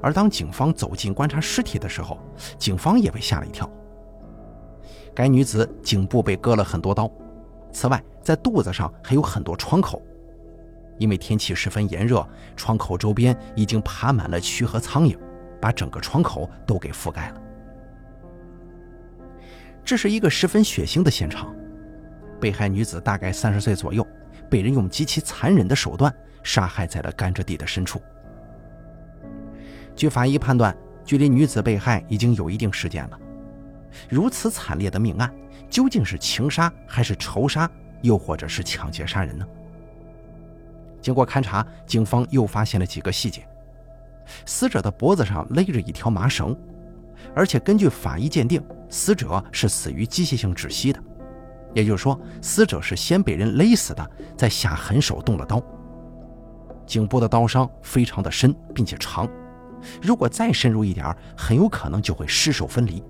[0.00, 2.18] 而当警方走近观察尸体的时候，
[2.58, 3.70] 警方也被吓了一跳。
[5.14, 7.10] 该女子颈部被割了很多刀。
[7.70, 10.00] 此外，在肚子上还有很多创口，
[10.98, 15.18] 因为天气十分炎热，窗口周边已经爬满了蛆和苍蝇，
[15.60, 17.42] 把整个窗口都给覆盖了。
[19.84, 21.54] 这是一个十分血腥的现场，
[22.40, 24.06] 被害女子大概三十岁左右，
[24.50, 28.00] 被人用极其残忍的手段杀害在了甘蔗地的深处。
[29.94, 33.18] 据法医判断，距离女子被害已经有一定时间了，
[34.08, 35.32] 如此惨烈的命案。
[35.68, 37.68] 究竟是情杀还是仇杀，
[38.00, 39.44] 又或者是抢劫杀人呢？
[41.06, 43.46] 经过勘查，警方又发现了几个细节：
[44.44, 46.52] 死者的脖子上勒着一条麻绳，
[47.32, 51.00] 而且根据法医鉴定，死者是死于机械性窒息的，
[51.72, 55.62] 也就是说，死者是先被人勒死的，再下狠手动了刀。
[56.84, 59.30] 颈部的刀伤非常的深，并且长，
[60.02, 63.00] 如果再深入一点，很有可能就会尸首分离。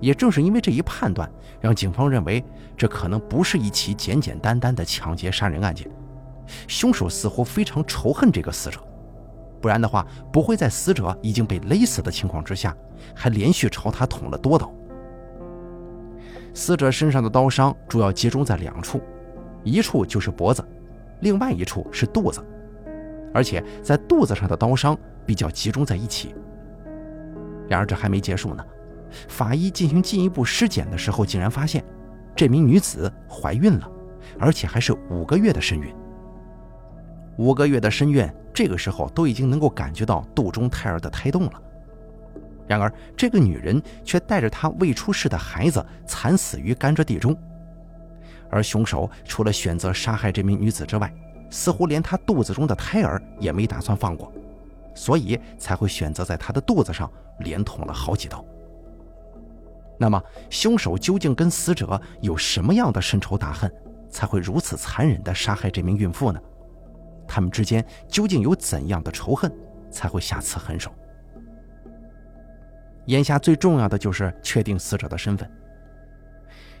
[0.00, 1.30] 也正是因为这一判断，
[1.60, 2.42] 让警方认为
[2.78, 5.86] 这可能不是一起简简单单的抢劫杀人案件，
[6.66, 8.80] 凶手似乎非常仇恨这个死者，
[9.60, 12.76] 不然的话不会在死者已经被勒死的情况之下，
[13.14, 14.72] 还连续朝他捅了多刀。
[16.54, 19.00] 死者身上的刀伤主要集中在两处，
[19.64, 20.62] 一处就是脖子，
[21.20, 22.44] 另外一处是肚子，
[23.32, 26.34] 而且在肚子上的刀伤比较集中在一起。
[27.68, 28.64] 然而这还没结束呢。
[29.28, 31.84] 法医进行进一步尸检的时候，竟然发现
[32.34, 33.90] 这名女子怀孕了，
[34.38, 35.94] 而且还是五个月的身孕。
[37.36, 41.62] 五个月的身孕，这个时候都已经能够感觉到肚中胎儿的胎动了。
[42.66, 47.36] 然而，这个女人却带着她未出世的孩子惨死于甘蔗地中。
[48.50, 51.12] 而凶手除了选择杀害这名女子之外，
[51.50, 54.32] 似乎连她肚子中的胎儿也没打算放过，
[54.94, 58.44] 所以才会选择在她的肚子上连捅了好几刀。
[59.98, 63.72] 那么，凶手究竟跟死者有什么样的深仇大恨，
[64.10, 66.40] 才会如此残忍地杀害这名孕妇呢？
[67.32, 69.50] 他们之间究竟有怎样的仇恨，
[69.90, 70.92] 才会下此狠手？
[73.06, 75.50] 眼下最重要的就是确定死者的身份。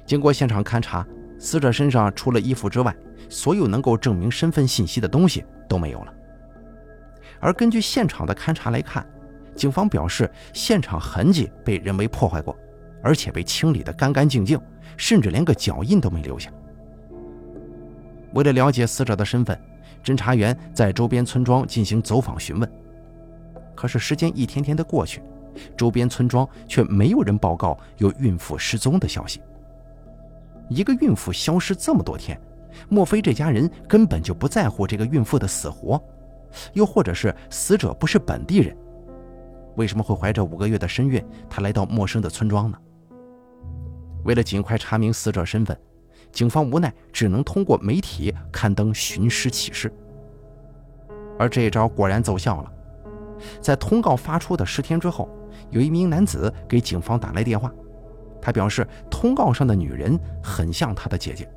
[0.04, 1.06] 经过现场勘查，
[1.38, 2.94] 死者身上除了衣服之外，
[3.30, 6.12] 所有能够证明身份信息的东西都没有了。
[7.40, 9.06] 而根据现场的勘查来看，
[9.56, 12.54] 警方表示，现场痕迹被人为破坏过。
[13.04, 14.60] 而且被清理得干干净净，
[14.96, 16.52] 甚至连个脚印都没留下。
[18.32, 19.60] 为了了解死者的身份，
[20.02, 22.70] 侦查员在周边村庄进行走访询问。
[23.74, 25.22] 可是时间一天天的过去，
[25.76, 29.40] 周边村庄却没有人报告有孕妇失踪的消息。
[30.68, 32.40] 一个孕妇消失这么多天，
[32.88, 36.02] 莫非这家人根本就不在乎这个孕妇的死活？
[36.74, 38.76] 又或者是死者不是本地人？
[39.76, 42.78] 为什么会怀着五个月的身孕，她来到陌生的村庄呢？
[44.24, 45.76] 为了尽快查明死者身份，
[46.32, 49.92] 警方无奈只能通过媒体刊登寻尸启事。
[51.38, 52.72] 而这一招果然奏效了。
[53.60, 55.28] 在通告发出的十天之后，
[55.70, 57.72] 有一名男子给警方打来电话，
[58.40, 61.48] 他表示通告上的女人很像他的姐姐。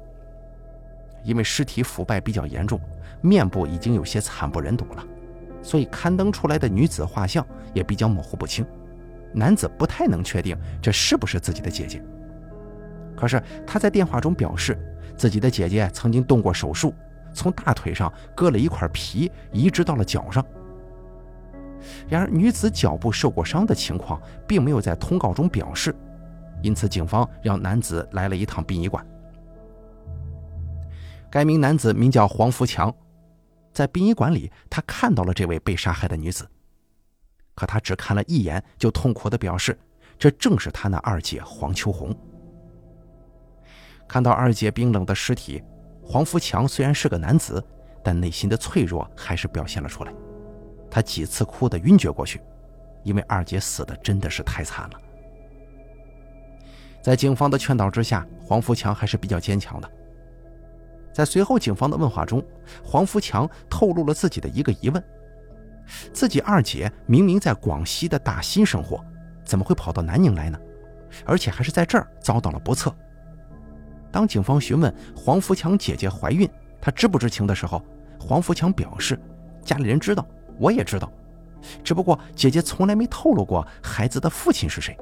[1.23, 2.79] 因为尸体腐败比较严重，
[3.21, 5.03] 面部已经有些惨不忍睹了，
[5.61, 8.65] 所以刊登出来的女子画像也比较模糊不清。
[9.33, 12.01] 男子不太能确定这是不是自己的姐姐。
[13.15, 14.77] 可是他在电话中表示，
[15.15, 16.93] 自己的姐姐曾经动过手术，
[17.33, 20.45] 从大腿上割了一块皮，移植到了脚上。
[22.09, 25.95] 然而，女子脚部受过伤的情况并没有在通告中表示，
[26.61, 29.05] 因此警方让男子来了一趟殡仪馆。
[31.29, 32.93] 该名男子名叫黄福强，
[33.71, 36.47] 在殡仪馆里，他看到了这位被杀害的女子，
[37.53, 39.77] 可他只看了一眼，就痛苦地表示，
[40.17, 42.15] 这正是他那二姐黄秋红。
[44.07, 45.63] 看到二姐冰冷的尸体，
[46.03, 47.63] 黄福强虽然是个男子，
[48.03, 50.13] 但内心的脆弱还是表现了出来。
[50.89, 52.41] 他几次哭得晕厥过去，
[53.03, 55.01] 因为二姐死的真的是太惨了。
[57.01, 59.91] 在警方的劝导之下，黄福强还是比较坚强的。
[61.11, 62.43] 在随后警方的问话中，
[62.83, 65.03] 黄福强透露了自己的一个疑问：
[66.13, 69.03] 自己二姐明明在广西的大新生活，
[69.43, 70.59] 怎么会跑到南宁来呢？
[71.25, 72.93] 而且还是在这儿遭到了不测。
[74.15, 76.49] 当警方询问黄福强姐姐怀孕，
[76.79, 77.83] 他知不知情的时候，
[78.17, 79.19] 黄福强表示，
[79.61, 80.25] 家里人知道。
[80.57, 81.11] 我也知道，
[81.83, 84.97] 只不过姐姐从来没透露过孩子的父亲是谁。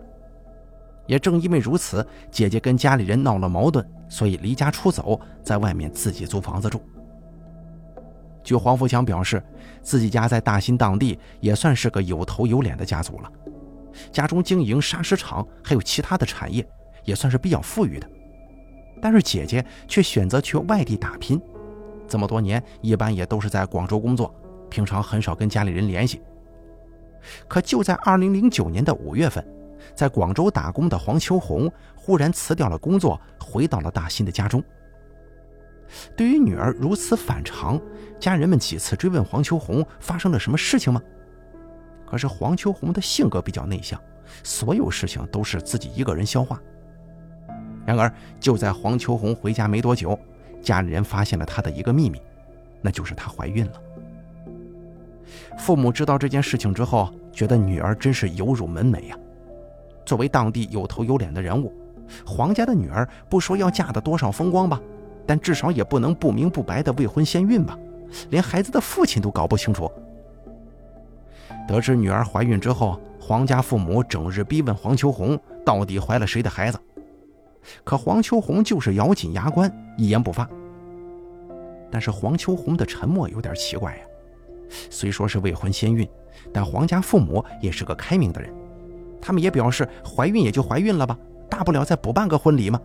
[1.06, 6.82] 也正因为如此，姐姐跟家里人闹了矛盾，所以离家出走，在外面自己租房子住。
[8.43, 9.43] 据黄福强表示，
[9.84, 13.32] 自己家在大新当地也算是个有头有脸的家族了，
[14.12, 16.67] 家中经营砂石厂，还有其他的产业，
[17.06, 18.10] 也算是比较富裕的。
[19.04, 21.38] 但是姐姐却选择去外地打拼，
[22.08, 24.34] 这么多年一般也都是在广州工作。
[24.70, 26.22] 平常很少跟家里人联系，
[27.46, 29.46] 可就在二零零九年的五月份，
[29.94, 34.63] 在广州打工的黄秋红忽然辞掉了工作，回到了大新的家中。
[36.16, 37.78] 对于女儿如此反常，
[38.22, 41.02] 家人们几次追问黄秋红发生了什么事情吗？
[42.06, 44.00] 可是黄秋红的性格比较内向，
[44.44, 46.58] 所有事情都是自己一个人消化。
[47.86, 50.17] 然而就在黄秋红回家没多久，
[50.62, 52.22] 家里人发现了她的一个秘密，
[52.82, 53.74] 那就是她怀孕了。
[55.58, 59.17] 父母知道这件事情之后，觉得女儿真是有辱门楣呀。
[60.06, 61.74] 作为当地有头有脸的人物，
[62.26, 64.80] 黄家的女儿不说要嫁得多少风光吧，
[65.26, 67.78] 但至少也不能不明不白的未婚先孕吧，
[68.30, 69.91] 连孩子的父亲都搞不清楚。
[71.67, 76.78] 得知女儿怀孕之后，黄家父母整日逼问黄秋红到底怀了谁的孩子，
[77.84, 80.47] 可黄秋红就是咬紧牙关，一言不发。
[81.91, 84.02] 但是黄秋红的沉默有点奇怪呀。
[84.89, 86.08] 虽说是未婚先孕，
[86.52, 88.52] 但黄家父母也是个开明的人，
[89.21, 91.17] 他们也表示怀孕也就怀孕了吧，
[91.49, 92.82] 大不了再补办个婚礼嘛。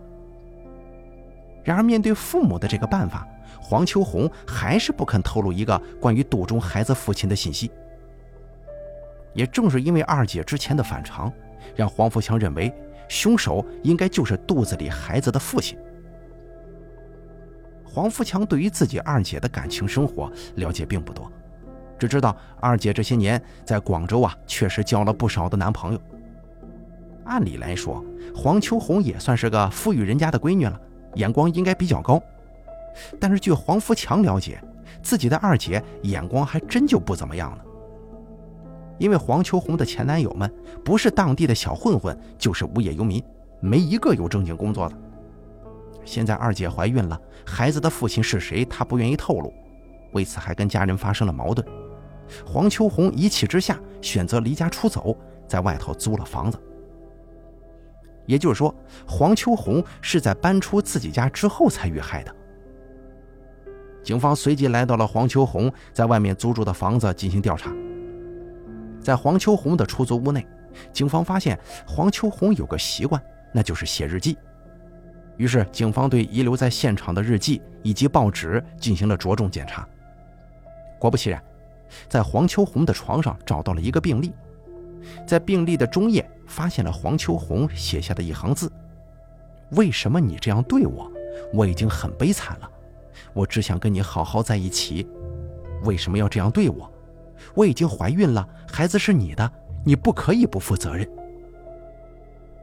[1.63, 3.27] 然而面对父母的这个办法，
[3.59, 7.71] 黄秋红还是不肯透露一个关于肚中孩子父亲的信息。
[9.33, 11.31] 也正是因为二姐之前的反常，
[11.75, 12.71] 让黄福强认为
[13.09, 15.77] 凶手应该就是肚子里孩子的父亲。
[17.83, 21.29] 黄福强对于自己二姐的感情生活了解并不多。
[21.97, 25.99] 只知道二姐这些年在广州啊，确实交了不少的男朋友。
[27.25, 28.01] 按理来说，
[28.33, 30.79] 黄秋红也算是个富裕人家的闺女了，
[31.15, 32.21] 眼光应该比较高。
[33.19, 34.63] 但是据黄福强了解，
[35.03, 37.63] 自己的二姐眼光还真就不怎么样呢。
[38.99, 43.23] 因为黄秋红的前男友们不是当地的小混混，就是无业游民，
[43.59, 44.95] 没一个有正经工作的。
[46.05, 49.53] 现在二姐怀孕了，孩子的父亲是谁，她不愿意透露，
[50.11, 51.65] 为此还跟家人发生了矛盾。
[52.45, 56.59] 黄秋红一气之下选择离家出走，在外头租了房子。
[58.25, 58.73] 也就是说，
[59.07, 62.35] 黄秋红是在搬出自己家之后才遇害的。
[64.03, 67.73] 警方随即来到了黄秋红在外面租住的房子进行调查。
[69.01, 70.45] 在黄秋红的出租屋内，
[70.91, 73.21] 警方发现黄秋红有个习惯，
[73.53, 74.37] 那就是写日记。
[75.37, 79.87] 于是，警方对遗留在现场的日记以及报纸进行了着重检查。
[80.99, 81.41] 果不其然。
[82.07, 84.31] 在黄秋红的床上找到了一个病历，
[85.25, 88.71] 在病历的中页发现了黄秋红写下的一行字
[89.73, 91.11] ：“为什么你这样对我？
[91.51, 92.69] 我已经很悲惨了，
[93.33, 95.07] 我只想跟你好好在一起。
[95.83, 96.87] 为什么要这样对我？
[97.55, 99.51] 我已经怀孕了，孩子是你的，
[99.85, 101.07] 你不可以不负责任。”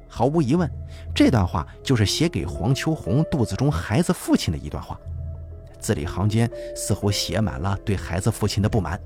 [0.08, 0.70] 毫无疑问，
[1.14, 4.98] 这段话就是写给黄秋红肚子中孩子父亲的一段话，
[5.78, 8.98] 字里行间似乎写满了对孩子父亲的不满。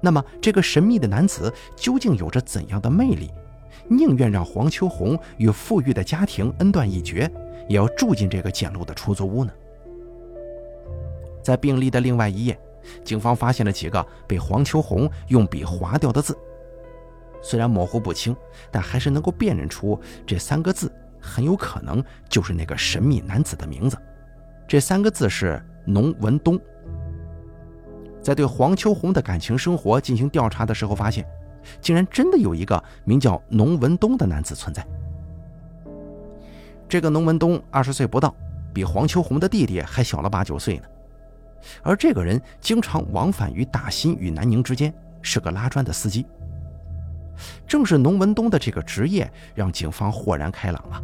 [0.00, 3.32] 那么，这个神秘的男子究竟有着怎样的魅力，
[3.88, 7.28] 宁愿让黄秋红与富裕的家庭恩断义绝，
[7.68, 9.52] 也要住进这个简陋的出租屋呢？
[11.42, 12.56] 在病历的另外一页，
[13.04, 16.36] 警方发现了几个被黄秋红用笔划掉的字。
[17.40, 18.34] 虽然模糊不清，
[18.70, 23.96] 但还是能够辨认出这三个字很有可能就是那个神秘男子的名字。
[24.66, 26.58] 这三个字是农文东。
[28.20, 31.24] 在对黄秋红的感情生活进行调查的时候，发现
[31.80, 34.84] 竟然真的有一个名叫农文东的男子存在。
[36.88, 38.34] 这个农文东二十岁不到，
[38.74, 40.84] 比黄秋红的弟弟还小了八九岁呢。
[41.82, 44.92] 而这个人经常往返于大新与南宁之间，
[45.22, 46.26] 是个拉砖的司机。
[47.66, 51.02] 正是农文东的这个职业，让警方豁然开朗啊！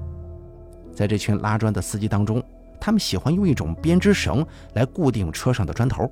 [0.94, 2.42] 在这群拉砖的司机当中，
[2.80, 4.44] 他们喜欢用一种编织绳
[4.74, 6.10] 来固定车上的砖头，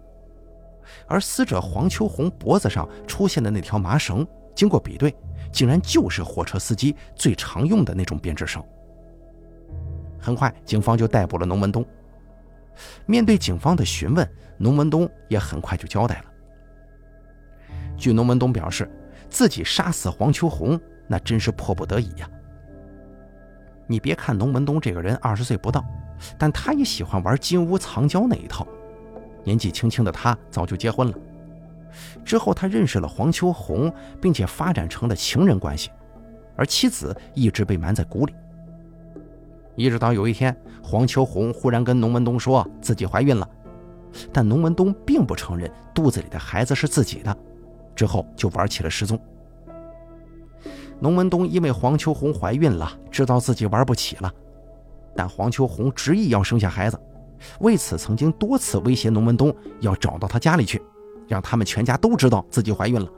[1.07, 5.15] 而死者黄秋红脖子上出现的那条麻绳，经过比对，
[5.51, 8.63] 竟然就是货车司机最常用的那种编织绳。
[10.21, 11.85] 很快，警方就逮捕了农文东。
[13.07, 16.25] 面对警方的询问，农文东也很快就交代了。
[17.97, 18.91] 据农文东表示，
[19.29, 22.29] 自己杀死黄秋红，那真是迫不得已呀。
[23.87, 25.85] 你别看农文东这个人二十岁不到，
[26.39, 28.67] 但他也喜欢玩金屋藏娇那一套。
[29.45, 31.15] 年纪轻轻的他早就结婚了，
[32.25, 35.91] 之后他认识了黄秋红，并且发展成了情人关系，
[36.57, 38.35] 而妻子一直被瞒在鼓里。
[39.75, 43.49] 一直到有一天，黄秋红忽然跟农文东说自己怀孕了，
[44.33, 47.37] 但农文东并不承认肚子里的孩子是自己的，
[47.95, 49.19] 之后就玩起了失踪。
[51.01, 54.33] 农文东因为黄秋红怀孕了，知道自己玩不起了，
[55.17, 57.01] 但黄秋红执意要生下孩子，
[57.61, 60.81] 为此曾经多次威胁农文东要找到他家里去，
[61.27, 63.09] 让他们全家都知道自己怀孕了。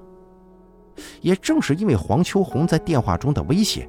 [1.21, 3.89] 也正是因为黄秋红在电话中的威胁，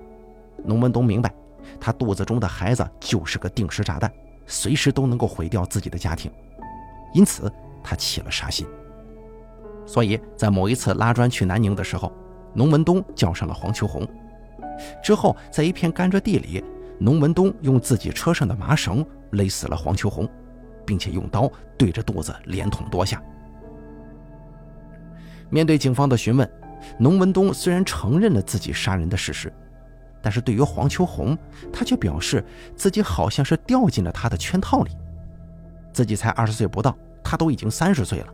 [0.66, 1.34] 农文东明白。
[1.80, 4.11] 他肚子中的孩子就是个定时炸弹，
[4.45, 6.32] 随时都能够毁掉自己的家庭，
[7.13, 7.51] 因此
[7.84, 8.65] 他起了杀心。
[9.86, 12.11] 所以在某一次拉砖去南宁的时候，
[12.53, 14.07] 农文东叫上了黄秋红。
[15.03, 16.63] 之后，在一片甘蔗地里，
[16.99, 20.28] 农文东用自己车上的麻绳勒死了黄秋红，
[20.86, 23.21] 并且用刀对着肚子连捅多下。
[25.49, 26.49] 面对警方的询问，
[26.97, 29.53] 农文东虽然承认了自己杀人的事实。
[30.26, 31.38] 但是对于黄秋红，
[31.71, 32.43] 他却表示
[32.76, 34.89] 自己好像是掉进了他的圈套里。
[35.93, 38.34] 自己才二十岁不到，他都已经三十岁了。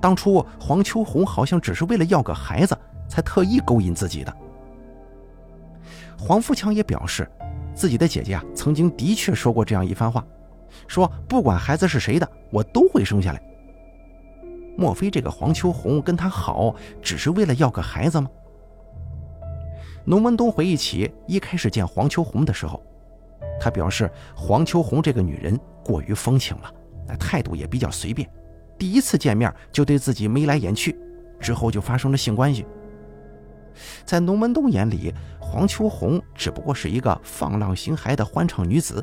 [0.00, 2.74] 当初黄秋红好像只是为了要个孩子，
[3.06, 4.34] 才特意勾引自己的。
[6.18, 7.30] 黄富强也表示，
[7.74, 10.24] 自己的姐姐啊，曾经的确说过这样一番话，
[10.88, 13.42] 说不管孩子是谁的，我都会生下来。
[14.74, 18.30] 莫非这个黄秋红跟他好，只是为了要个孩子吗？
[20.06, 22.82] 农文东回忆起一开始见黄秋红的时候，
[23.58, 26.70] 他表示黄秋红这个女人过于风情了，
[27.06, 28.28] 那态度也比较随便。
[28.78, 30.98] 第一次见面就对自己眉来眼去，
[31.40, 32.66] 之后就发生了性关系。
[34.04, 39.02] 在农文东眼里，黄秋红只不过是一个放浪形骸的欢畅女子，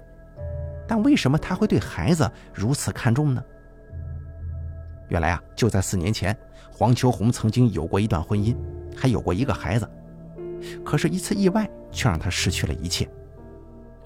[0.87, 3.43] 但为什么他会对孩子如此看重呢？
[5.09, 6.37] 原来啊，就在四年前，
[6.71, 8.55] 黄秋红曾经有过一段婚姻，
[8.95, 9.89] 还有过一个孩子。
[10.83, 13.09] 可是，一次意外却让他失去了一切。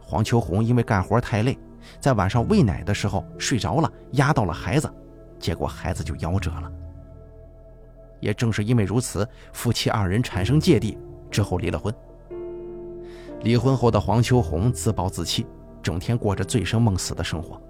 [0.01, 1.57] 黄秋红因为干活太累，
[1.99, 4.91] 在晚上喂奶的时候睡着了，压到了孩子，
[5.39, 6.71] 结果孩子就夭折了。
[8.19, 10.97] 也正是因为如此，夫妻二人产生芥蒂，
[11.29, 11.93] 之后离了婚。
[13.41, 15.45] 离婚后的黄秋红自暴自弃，
[15.83, 17.61] 整天过着醉生梦死的生活，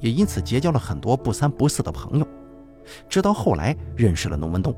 [0.00, 2.26] 也因此结交了很多不三不四的朋友，
[3.08, 4.74] 直到后来认识了农文东。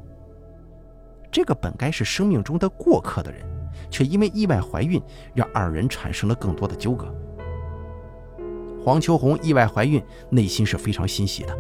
[1.33, 3.45] 这个本该是生命中的过客的人。
[3.91, 5.01] 却因为意外怀孕，
[5.35, 7.13] 让二人产生了更多的纠葛。
[8.83, 11.57] 黄秋红意外怀孕，内心是非常欣喜的。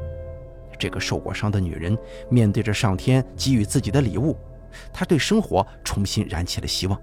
[0.79, 1.97] 这个受过伤的女人，
[2.29, 4.37] 面对着上天给予自己的礼物，
[4.93, 7.01] 她对生活重新燃起了希望。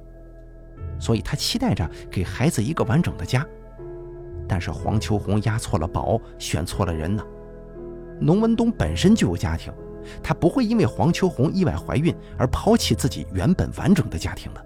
[1.00, 3.46] 所以她期待着给孩子一个完整的家。
[4.48, 7.26] 但是黄秋红押错了宝，选错了人呢。
[8.20, 9.74] 农文东本身就有家庭，
[10.22, 14.64] 他不会因为黄秋红意外怀孕而抛弃自己原本完整的家庭的。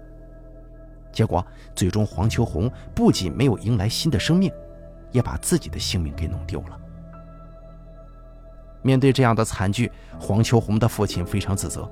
[1.16, 1.42] 结果，
[1.74, 4.52] 最终黄秋红不仅没有迎来新的生命，
[5.12, 6.78] 也把自己的性命给弄丢了。
[8.82, 9.90] 面对这样的惨剧，
[10.20, 11.90] 黄秋红的父亲非常自责，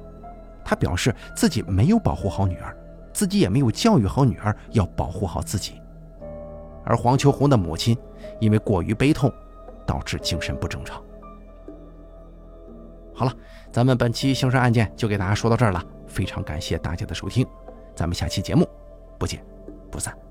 [0.62, 2.76] 他表示自己没有保护好女儿，
[3.14, 5.80] 自己也没有教育好女儿要保护好自己。
[6.84, 7.96] 而黄秋红的母亲
[8.40, 9.32] 因为过于悲痛，
[9.86, 11.02] 导致精神不正常。
[13.14, 13.32] 好了，
[13.72, 17.46] 咱们本期刑事案件就给大家说到这儿了，非常感谢大家的收听，
[17.96, 18.68] 咱们下期节目。
[19.18, 19.44] 不见
[19.90, 20.23] 不散。